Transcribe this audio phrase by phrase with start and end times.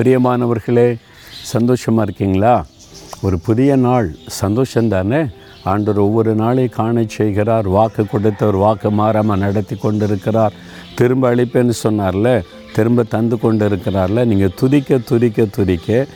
[0.00, 0.86] பிரியமானவர்களே
[1.52, 2.52] சந்தோஷமாக இருக்கீங்களா?
[3.26, 4.06] ஒரு புதிய நாள்
[4.42, 5.20] சந்தோஷந்தானே?
[5.70, 10.52] ஆண்டவர் ஒவ்வொரு நாளை காண செய்கிறார் வாக்கு கொடுத்தவர் வாக்கு மாறாமல் நடத்தி கொண்டிருக்கிறார்.
[10.98, 12.28] திரும்ப அழிப்பேன்னு சொன்னார்ல
[12.76, 16.06] திரும்ப தந்து கொண்டு இருக்கிறார்ல நீங்கள் துதிக்க துதிக்க துதிக்க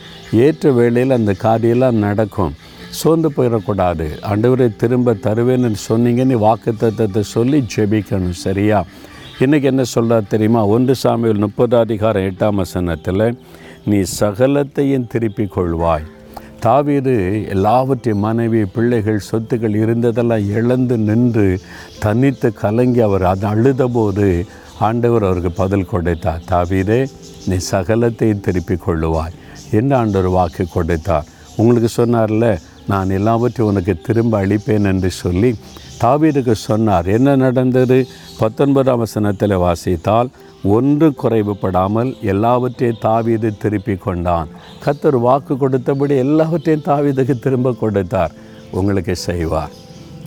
[0.45, 2.55] ஏற்ற வேளையில் அந்த காரியெல்லாம் நடக்கும்.
[2.89, 4.07] சோர்ந்து போயிடக்கூடாது.
[4.31, 8.85] ஆண்டவரை திரும்ப தருவேன்னு சொன்னீங்கன்னு வாக்கு தத்தத்தை சொல்லி ஜெபிக்கணும் சரியா?
[9.39, 10.65] இன்றைக்கி என்ன சொல்கிறார் தெரியுமா?
[10.65, 13.25] ஒன்று சாமியில் முப்பது அதிகாரம் எட்டாம் வசனத்தில்
[13.85, 16.05] நீ சகலத்தையும் திருப்பிக் கொள்வாய்.
[16.59, 21.59] தாவீது எல்லாவற்றையும் மனைவி பிள்ளைகள் சொத்துக்கள் இருந்ததெல்லாம் இழந்து நின்று
[21.99, 24.45] தனித்து கலங்கி அவர் அது அழுதபோது
[24.79, 26.41] ஆண்டவர் அவருக்கு பதில் கொடுத்தார்.
[26.51, 26.99] தாவீதே
[27.47, 29.35] நீ சகலத்தையும் திருப்பிக் கொள்ளுவாய்
[29.71, 31.27] என்ன ஆண்டவர் வாக்கு கொடுத்தார்.
[31.55, 35.55] உங்களுக்கு சொன்னார்ல நான் எல்லாவற்றையும் உனக்கு திரும்ப அளிப்பேன் என்று சொல்லி
[36.01, 37.05] தாவீதுக்கு சொன்னார்.
[37.07, 38.07] என்ன நடந்தது?
[38.39, 40.29] பத்தொன்பதாம் வசனத்தில் வாசித்தால்
[40.65, 44.47] ஒன்று குறைவுபடாமல் எல்லாவற்றையும் தாவீது திருப்பி கொண்டான்.
[44.85, 48.31] கத்தர் வாக்கு கொடுத்தபடி எல்லாவற்றையும் தாவீதுக்கு திரும்ப கொடுத்தார்.
[48.71, 49.69] உங்களுக்கு செய்வார்.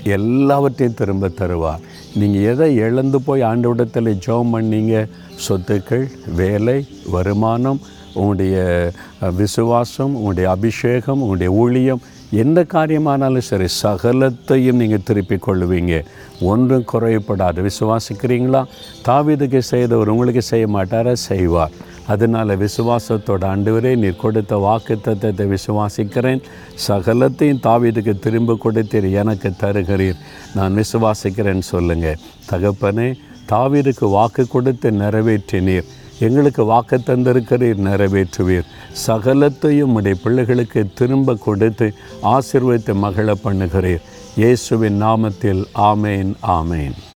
[0.03, 1.81] எல்லாவற்றையும் திரும்ப தருவார்.
[2.15, 5.09] நீங்கள் எதை இழந்து போய் ஆண்டவிடத்தில் ஜோம் பண்ணீங்க?
[5.49, 7.81] சொத்துக்கள் வேலை வருமானம்
[8.15, 8.91] உங்களுடைய
[9.37, 16.05] விசுவாசம் உங்களுடைய அபிஷேகம் உங்களுடைய ஊழியம் எந்த காரியமானாலும் சரி சகலத்தையும் நீங்கள் திருப்பிக் கொள்ளுவீங்க.
[16.41, 17.69] ஒன்றும் குறையப்படாது.
[17.69, 18.65] விசுவாசிக்கிறீங்களா?
[19.09, 21.13] தாவிதுக்கு செய்தவர் உங்களுக்கு செய்ய மாட்டார?
[21.13, 21.71] செய்வார்.
[22.07, 26.43] அதனால் விசுவாசத்தோட ஆண்டவரே நீர் கொடுத்த வாக்கு தத்துவத்தை விசுவாசிக்கிறேன்.
[26.89, 30.19] சகலத்தையும் தாவிதுக்கு திரும்ப கொடுத்தீர் எனக்கு தருகிறீர்.
[30.55, 32.19] நான் விசுவாசிக்கிறேன்னு சொல்லுங்கள்
[32.51, 33.15] தகப்பனே
[33.49, 35.85] தாவிதுக்கு வாக்கு கொடுத்து நிறைவேற்றினீர்.
[36.27, 38.71] எங்களுக்கு வாக்கு தந்திருக்கிறீர் நிறைவேற்றுவீர்.
[39.07, 41.89] சகலத்தையும் உடைய பிள்ளைகளுக்கு திரும்ப கொடுத்து
[42.35, 44.05] ஆசீர்வதித்து மகள பண்ணுகிறீர்.
[44.37, 46.99] இயேசுவின் நாமத்தில் ஆமேன் ஆமேன்.